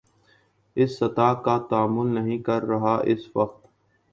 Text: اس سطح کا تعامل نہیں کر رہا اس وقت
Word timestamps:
اس 0.77 0.97
سطح 0.99 1.33
کا 1.45 1.57
تعامل 1.69 2.07
نہیں 2.15 2.39
کر 2.47 2.63
رہا 2.63 2.95
اس 3.11 3.29
وقت 3.35 3.67